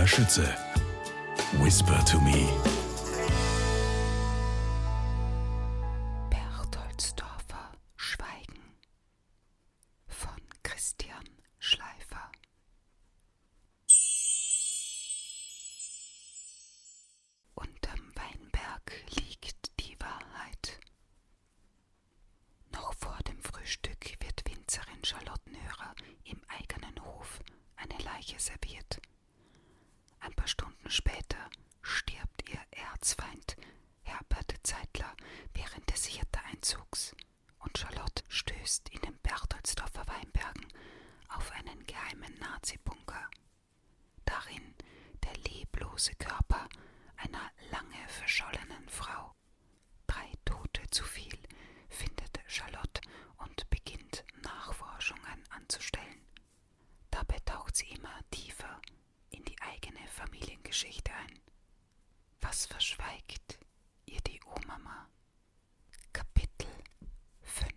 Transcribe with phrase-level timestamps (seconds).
[0.00, 0.56] Maria Schütze.
[1.60, 2.48] Whisper to me.
[6.30, 8.78] Bertholdsdorfer Schweigen
[10.06, 11.24] von Christian
[11.58, 12.32] Schleifer.
[17.54, 20.80] Unterm Weinberg liegt die Wahrheit.
[22.72, 25.94] Noch vor dem Frühstück wird Winzerin Charlottenhörer
[26.24, 27.40] im eigenen Hof
[27.76, 28.98] eine Leiche serviert.
[30.20, 31.50] Ein paar Stunden später
[31.82, 32.60] stirbt ihr
[32.92, 33.56] Erzfeind
[34.02, 35.14] Herbert Zeitler
[35.54, 37.14] während des Hirte-Einzugs
[37.60, 40.66] und Charlotte stößt in den Bertholdsdorfer Weinbergen
[41.28, 43.28] auf einen geheimen Nazi-Bunker.
[44.24, 44.74] Darin
[45.24, 46.68] der leblose Körper
[47.16, 49.34] einer lange verschollenen Frau.
[50.06, 51.38] Drei Tote zu viel
[51.88, 53.00] findet Charlotte
[53.38, 56.20] und beginnt Nachforschungen anzustellen.
[57.10, 58.80] Dabei taucht sie immer tiefer
[59.30, 61.40] in die eigene Familiengeschichte ein.
[62.40, 63.58] Was verschweigt
[64.06, 65.08] ihr die Urmama?
[66.12, 66.68] Kapitel
[67.42, 67.68] 5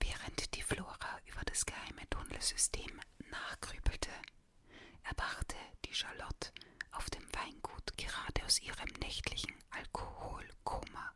[0.00, 3.00] Während die Flora über das geheime Tunnelsystem
[3.30, 4.10] nachgrübelte,
[5.02, 6.52] erwachte die Charlotte
[6.92, 11.12] auf dem Weingut gerade aus ihrem nächtlichen Alkoholkoma.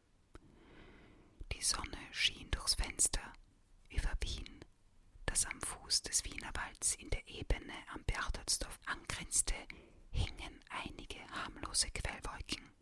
[1.52, 3.33] Die Sonne schien durchs Fenster
[3.90, 4.64] über Wien,
[5.27, 5.61] das am
[5.92, 9.52] Fuß des Wienerwalds in der Ebene am Bertholdsdorf angrenzte,
[10.10, 12.72] hingen einige harmlose Quellwolken.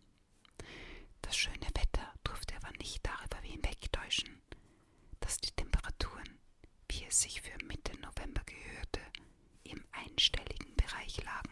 [1.21, 4.41] Das schöne Wetter durfte aber nicht darüber hinwegtäuschen,
[5.19, 6.39] dass die Temperaturen,
[6.89, 9.01] wie es sich für Mitte November gehörte,
[9.65, 11.50] im einstelligen Bereich lagen.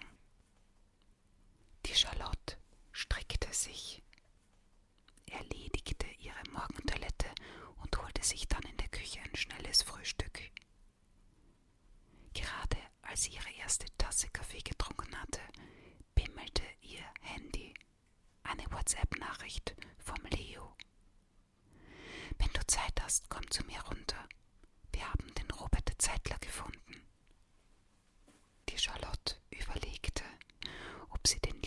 [31.18, 31.57] lapsi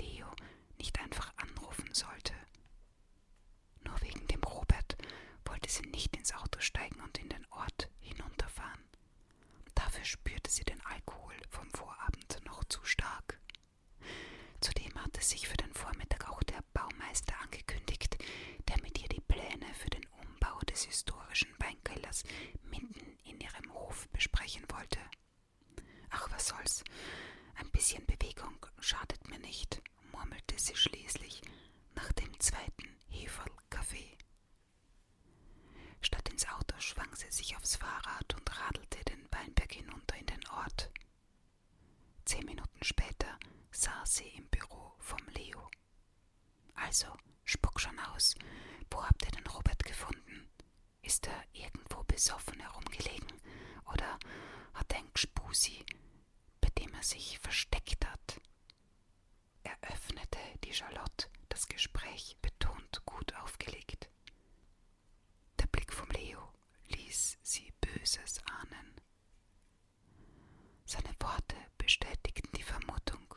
[51.11, 53.33] Ist er irgendwo besoffen herumgelegen?
[53.91, 54.17] Oder
[54.73, 55.85] hat er ein Gspusi,
[56.61, 58.39] bei dem er sich versteckt hat?
[59.61, 64.09] Eröffnete die Charlotte das Gespräch betont gut aufgelegt.
[65.59, 66.53] Der Blick vom Leo
[66.87, 69.01] ließ sie Böses ahnen.
[70.85, 73.35] Seine Worte bestätigten die Vermutung.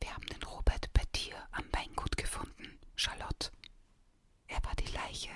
[0.00, 3.50] Wir haben den Robert bei dir am Weingut gefunden, Charlotte.
[4.46, 5.30] Er war die Leiche,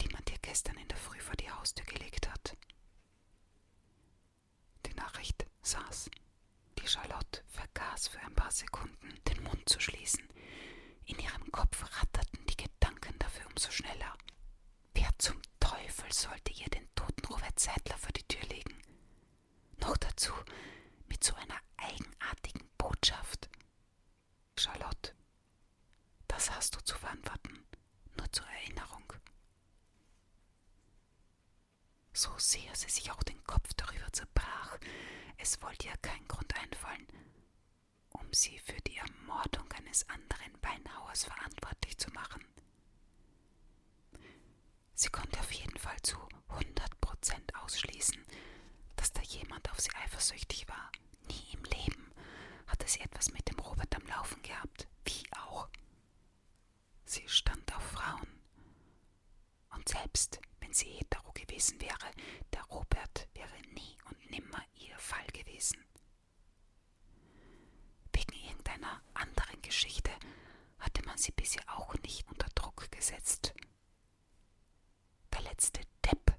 [0.00, 2.56] die man dir gestern in der Früh vor die Haustür gelegt hat.
[4.86, 6.08] Die Nachricht saß.
[6.78, 10.26] Die Charlotte vergaß für ein paar Sekunden, den Mund zu schließen.
[11.04, 14.16] In ihrem Kopf ratterten die Gedanken dafür umso schneller.
[14.94, 18.80] Wer zum Teufel sollte ihr den toten Robert Seidler vor die Tür legen?
[19.80, 20.32] Noch dazu
[21.06, 23.50] mit so einer eigenartigen Botschaft.
[24.58, 25.12] Charlotte,
[26.28, 27.66] das hast du zu verantworten,
[28.16, 29.12] nur zur Erinnerung.
[32.16, 34.78] So sehr sie sich auch den Kopf darüber zerbrach,
[35.36, 37.06] es wollte ihr kein Grund einfallen,
[38.10, 42.42] um sie für die Ermordung eines anderen Weinhauers verantwortlich zu machen.
[44.94, 46.16] Sie konnte auf jeden Fall zu
[46.48, 48.24] 100 Prozent ausschließen,
[48.96, 50.90] dass da jemand auf sie eifersüchtig war.
[51.28, 52.10] Nie im Leben
[52.68, 55.68] hatte sie etwas mit dem Robert am Laufen gehabt, wie auch.
[57.04, 58.35] Sie stand auf Frauen.
[59.76, 62.10] Und selbst wenn sie hetero gewesen wäre,
[62.52, 65.78] der Robert wäre nie und nimmer ihr Fall gewesen.
[68.12, 70.10] Wegen irgendeiner anderen Geschichte
[70.78, 73.54] hatte man sie bisher auch nicht unter Druck gesetzt.
[75.32, 76.34] Der letzte Depp,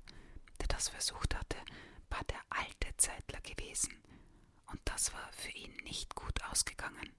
[0.60, 1.58] der das versucht hatte,
[2.10, 3.94] war der alte Zeitler gewesen,
[4.68, 7.14] und das war für ihn nicht gut ausgegangen.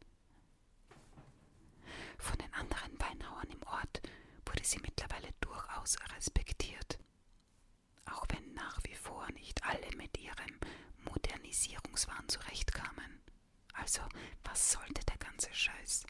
[2.19, 4.03] Von den anderen Weinhauern im Ort
[4.59, 6.99] wurde sie mittlerweile durchaus respektiert,
[8.07, 10.59] auch wenn nach wie vor nicht alle mit ihrem
[11.05, 13.23] Modernisierungswahn zurechtkamen.
[13.75, 14.01] Also,
[14.43, 16.07] was sollte der ganze Scheiß?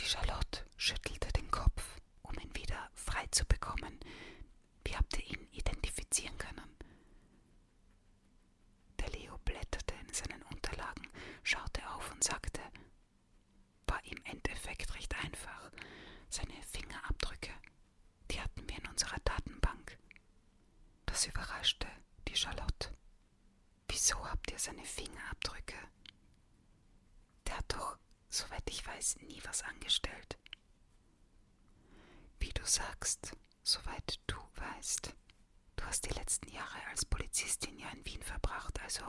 [0.00, 1.23] Die Charlotte schüttelte
[24.64, 25.76] seine Fingerabdrücke?
[27.46, 27.98] Der hat doch,
[28.30, 30.38] soweit ich weiß, nie was angestellt.
[32.38, 35.14] Wie du sagst, soweit du weißt.
[35.76, 39.04] Du hast die letzten Jahre als Polizistin ja in Wien verbracht, also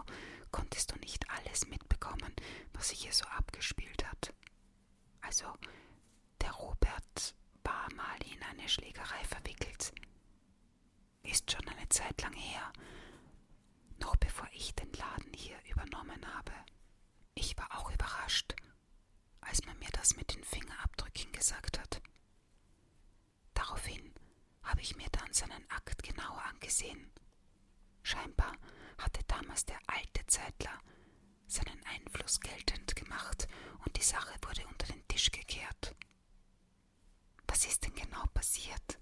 [0.52, 2.36] konntest du nicht alles mitbekommen,
[2.74, 4.34] was sich hier so abgespielt hat.
[5.22, 5.46] Also,
[6.42, 9.94] der Robert war mal in eine Schlägerei verwickelt.
[11.24, 12.74] Ist schon eine Zeit lang her,
[14.06, 16.52] noch bevor ich den Laden hier übernommen habe.
[17.34, 18.56] Ich war auch überrascht,
[19.42, 22.02] als man mir das mit den Fingerabdrücken gesagt hat.
[23.56, 24.14] Daraufhin
[24.62, 27.12] habe ich mir dann seinen Akt genauer angesehen.
[28.04, 28.54] Scheinbar
[29.00, 30.80] hatte damals der alte Zeitler
[31.48, 33.48] seinen Einfluss geltend gemacht
[33.86, 35.96] und die Sache wurde unter den Tisch gekehrt.
[37.48, 39.00] Was ist denn genau passiert?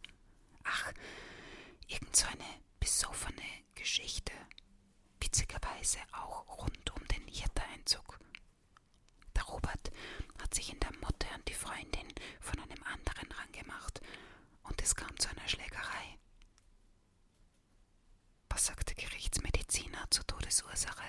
[0.64, 0.94] Ach,
[1.88, 3.44] irgend so eine besoffene
[3.76, 4.32] Geschichte.
[5.84, 8.18] Witzigerweise auch rund um den Hirtereinzug.
[9.36, 9.92] Der Robert
[10.42, 12.08] hat sich in der Motte an die Freundin
[12.40, 14.00] von einem anderen rangemacht
[14.64, 16.18] und es kam zu einer Schlägerei.
[18.50, 21.04] Was sagt der Gerichtsmediziner zur Todesursache?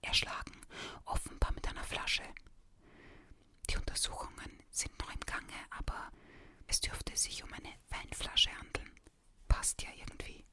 [0.00, 0.60] Erschlagen,
[1.04, 2.22] offenbar mit einer Flasche.
[3.68, 6.12] Die Untersuchungen sind noch im Gange, aber
[6.68, 8.92] es dürfte sich um eine Weinflasche handeln.
[9.48, 10.44] Passt ja irgendwie.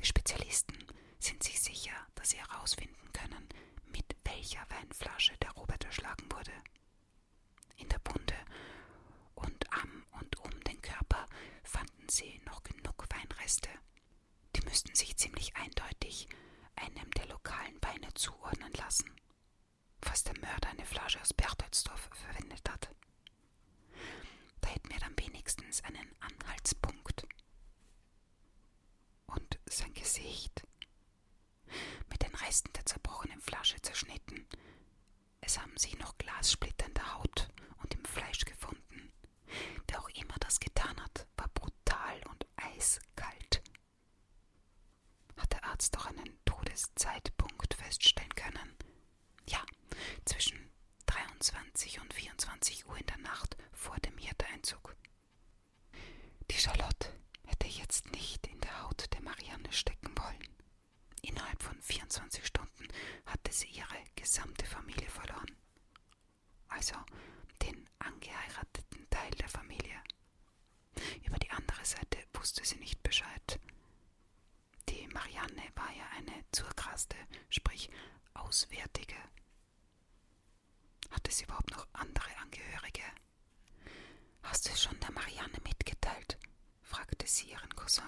[0.00, 0.86] Die Spezialisten
[1.18, 3.48] sind sich sicher, dass sie herausfinden können,
[3.86, 6.52] mit welcher Weinflasche der Robert erschlagen wurde.
[7.76, 8.34] In der Wunde
[9.34, 11.26] und am und um den Körper
[11.62, 13.70] fanden sie noch genug Weinreste.
[14.54, 16.28] Die müssten sich ziemlich eindeutig
[16.76, 19.10] einem der lokalen Weine zuordnen lassen,
[20.02, 22.90] was der Mörder eine Flasche aus Bertelsdorf verwendet hat.
[24.60, 27.26] Da hätten wir dann wenigstens einen Anhaltspunkt.
[29.26, 30.62] Und sein Gesicht
[32.10, 34.46] mit den Resten der zerbrochenen Flasche zerschnitten.
[35.40, 37.48] Es haben sich noch Glassplitter in der Haut
[37.82, 39.12] und im Fleisch gefunden.
[39.88, 43.62] Wer auch immer das getan hat, war brutal und eiskalt.
[45.36, 48.76] Hat der Arzt doch einen Todeszeitpunkt feststellen können?
[49.46, 49.64] Ja,
[50.24, 50.70] zwischen
[51.38, 54.96] 23 und 24 Uhr in der Nacht vor dem Hirteinzug.
[56.50, 57.12] Die Charlotte
[57.46, 60.48] hätte jetzt nicht in der Haut der Marianne stecken wollen.
[61.22, 62.88] Innerhalb von 24 Stunden
[63.26, 65.54] hatte sie ihre gesamte Familie verloren.
[66.68, 66.96] Also
[67.62, 70.02] den angeheirateten Teil der Familie.
[71.24, 73.60] Über die andere Seite wusste sie nicht Bescheid.
[74.88, 77.16] Die Marianne war ja eine Zurkraste,
[77.48, 77.90] sprich
[78.34, 79.14] Auswärtige.
[81.10, 83.02] Hatte sie überhaupt noch andere Angehörige?
[84.42, 86.38] Hast du es schon der Marianne mitgeteilt?
[86.82, 88.04] fragte sie ihren Cousin.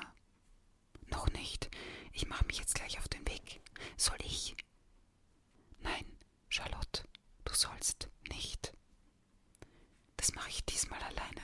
[1.09, 1.71] Noch nicht.
[2.13, 3.61] Ich mache mich jetzt gleich auf den Weg.
[3.97, 4.57] Soll ich?
[5.81, 6.05] Nein,
[6.49, 7.05] Charlotte,
[7.45, 8.73] du sollst nicht.
[10.17, 11.43] Das mache ich diesmal alleine.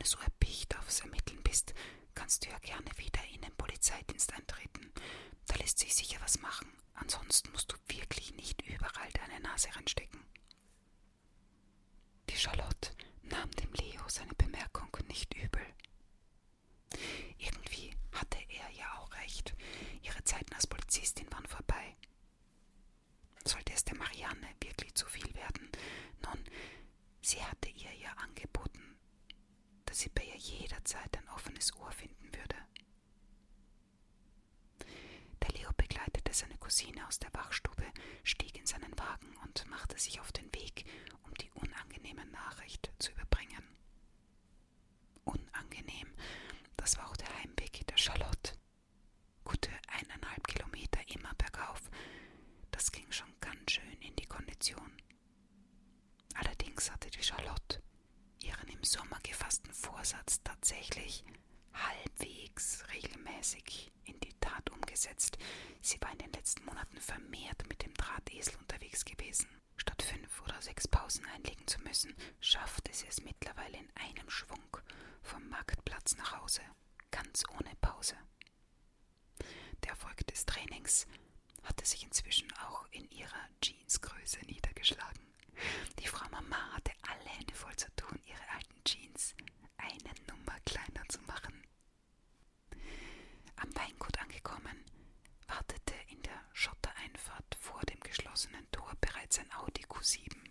[0.00, 1.74] Wenn du so erpicht aufs Ermitteln bist,
[2.14, 4.90] kannst du ja gerne wieder in den Polizeidienst eintreten.
[5.46, 6.72] Da lässt sich sicher was machen.
[6.94, 10.24] Ansonsten musst du wirklich nicht überall deine Nase reinstecken.
[12.30, 12.92] Die Charlotte
[13.24, 15.66] nahm dem Leo seine Bemerkung nicht übel.
[17.36, 19.54] Irgendwie hatte er ja auch recht.
[20.00, 21.94] Ihre Zeiten als Polizistin waren vorbei.
[23.44, 25.68] Sollte es der Marianne wirklich zu viel werden?
[26.24, 26.42] Nun,
[27.20, 28.96] sie hatte ihr ja angeboten,
[29.90, 32.54] dass sie bei ihr jederzeit ein offenes Ohr finden würde.
[35.42, 37.84] Der Leo begleitete seine Cousine aus der Wachstube,
[38.22, 40.84] stieg in seinen Wagen und machte sich auf den Weg,
[41.24, 43.64] um die unangenehme Nachricht zu überbringen.
[45.24, 46.14] Unangenehm,
[46.76, 48.56] das war auch der Heimweg der Charlotte.
[49.42, 51.90] Gute eineinhalb Kilometer immer bergauf.
[52.70, 54.92] Das ging schon ganz schön in die Kondition.
[56.34, 57.82] Allerdings hatte die Charlotte
[58.42, 61.24] ihren im Sommer gefassten Vorsatz tatsächlich
[61.72, 65.38] halbwegs regelmäßig in die Tat umgesetzt.
[65.80, 69.48] Sie war in den letzten Monaten vermehrt mit dem Drahtesel unterwegs gewesen.
[69.76, 70.42] Statt fünf
[71.10, 74.76] Pausen einlegen zu müssen, schaffte sie es mittlerweile in einem Schwung
[75.22, 76.60] vom Marktplatz nach Hause,
[77.10, 78.16] ganz ohne Pause.
[79.88, 81.08] Erfolg des Trainings
[81.64, 85.34] hatte sich inzwischen auch in ihrer Jeansgröße niedergeschlagen.
[85.98, 89.34] Die Frau Mama hatte alle Hände voll zu tun, ihre alten Jeans
[89.78, 91.60] eine Nummer kleiner zu machen.
[93.56, 94.84] Am Weingut angekommen,
[95.48, 100.50] wartete in der Schottereinfahrt vor dem geschlossenen Tor bereits ein Audi Q7.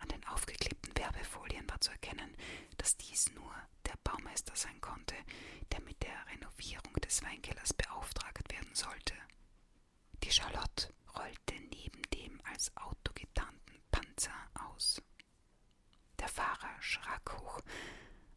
[0.00, 2.36] An den aufgeklebten Werbefolien war zu erkennen,
[2.76, 3.54] dass dies nur
[3.86, 5.14] der Baumeister sein konnte,
[5.72, 9.14] der mit der Renovierung des Weinkellers beauftragt werden sollte.
[10.22, 15.02] Die Charlotte rollte neben dem als Auto getarnten Panzer aus.
[16.18, 17.60] Der Fahrer schrak hoch,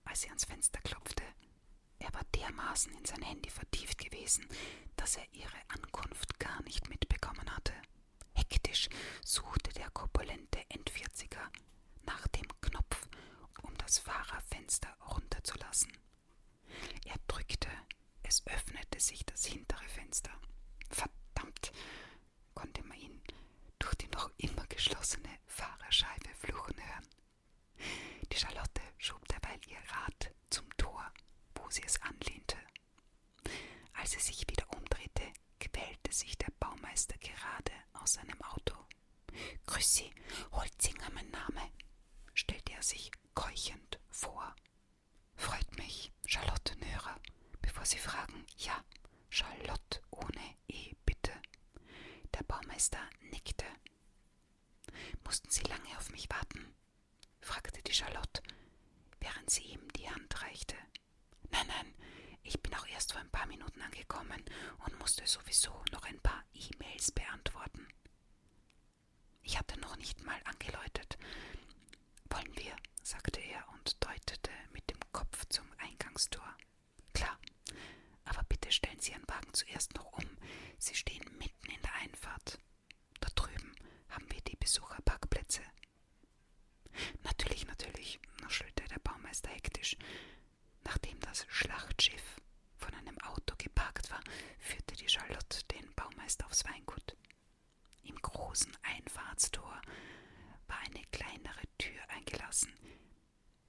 [0.05, 1.23] als sie ans Fenster klopfte.
[1.99, 2.23] Er war
[2.71, 4.47] dermaßen in sein Handy vertieft gewesen,
[4.95, 7.73] dass er ihre Ankunft gar nicht mitbekommen hatte.
[8.33, 8.87] Hektisch
[9.25, 11.51] suchte der korpulente Endvierziger
[12.03, 13.09] nach dem Knopf,
[13.63, 15.91] um das Fahrerfenster runterzulassen.
[17.05, 17.67] Er drückte,
[18.23, 20.31] es öffnete sich das hintere Fenster.
[20.89, 21.73] Verdammt,
[22.53, 23.21] konnte man ihn
[23.79, 27.07] durch die noch immer geschlossene Fahrerscheibe fluchen hören.
[28.31, 30.20] Die Charlotte schob derweil ihr Rad
[31.71, 32.57] sie es anlehnte.
[33.93, 35.23] Als sie sich wieder umdrehte,
[35.59, 38.75] quälte sich der Baumeister gerade aus seinem Auto.
[39.67, 40.11] Grüß Sie,
[40.51, 41.61] Holzinger mein Name,
[42.33, 44.55] stellte er sich keuchend vor.
[45.35, 47.19] Freut mich, Charlotte Nörer.
[47.61, 48.83] Bevor Sie fragen, ja,
[49.29, 51.31] Charlotte ohne E, bitte.
[52.33, 52.99] Der Baumeister
[53.31, 53.65] nickte.
[55.23, 56.73] Mussten Sie lange auf mich warten?
[57.41, 58.41] fragte die Charlotte,
[59.19, 60.75] während sie ihm die Hand reichte.
[61.51, 61.93] Nein, nein,
[62.43, 64.43] ich bin auch erst vor ein paar Minuten angekommen
[64.85, 67.87] und musste sowieso noch ein paar E-Mails beantworten.
[69.43, 71.17] Ich hatte noch nicht mal angeläutet.
[72.29, 76.55] Wollen wir, sagte er und deutete mit dem Kopf zum Eingangstor.
[77.13, 77.37] Klar,
[78.25, 80.25] aber bitte stellen Sie Ihren Wagen zuerst noch um.
[80.77, 82.59] Sie stehen mitten in der Einfahrt.
[83.19, 83.73] Da drüben
[84.09, 85.61] haben wir die Besucherparkplätze.
[87.23, 89.95] Natürlich, natürlich, nuschelte der Baumeister hektisch.
[90.83, 92.41] Nachdem das Schlachtschiff
[92.75, 94.19] von einem Auto geparkt war,
[94.59, 97.15] führte die Charlotte den Baumeister aufs Weingut.
[98.03, 99.81] Im großen Einfahrtstor
[100.67, 102.73] war eine kleinere Tür eingelassen,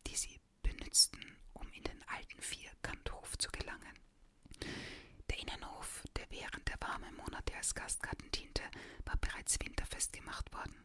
[0.09, 1.21] die sie benützten,
[1.52, 3.97] um in den alten Vierkanthof zu gelangen.
[5.31, 8.64] Der Innenhof, der während der warmen Monate als Gastgarten diente,
[9.04, 10.83] war bereits winterfest gemacht worden.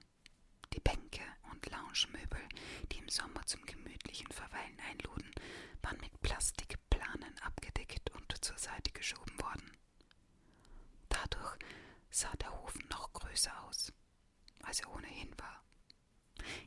[0.73, 2.47] Die Bänke und Loungemöbel,
[2.91, 5.31] die im Sommer zum gemütlichen Verweilen einluden,
[5.81, 9.71] waren mit Plastikplanen abgedeckt und zur Seite geschoben worden.
[11.09, 11.57] Dadurch
[12.09, 13.93] sah der Hof noch größer aus,
[14.67, 15.63] als er ohnehin war.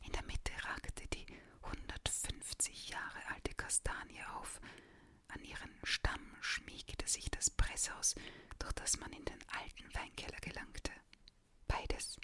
[0.04, 1.26] In der Mitte ragte die
[1.62, 4.60] 150 Jahre alte Kastanie auf.
[5.28, 8.14] An ihren Stamm schmiegte sich das Presshaus,
[8.58, 10.90] durch das man in den alten Weinkeller gelangte.
[11.68, 12.16] Beides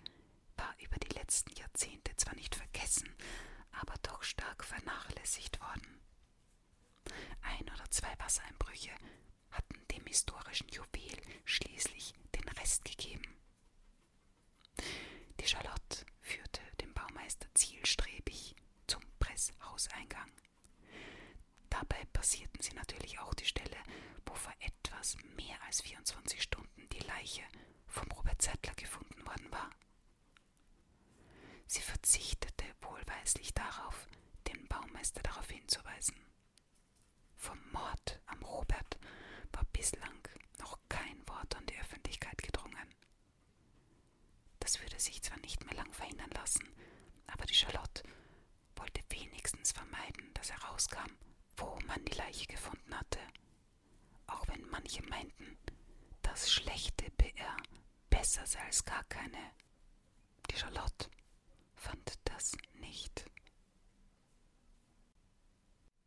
[0.56, 3.14] war über die letzten Jahrzehnte zwar nicht vergessen,
[3.72, 6.00] aber doch stark vernachlässigt worden.
[7.42, 8.90] Ein oder zwei Wassereinbrüche
[9.50, 11.95] hatten dem historischen Juwel schließlich